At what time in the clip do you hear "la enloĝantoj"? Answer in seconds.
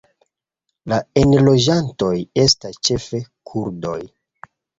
0.93-2.09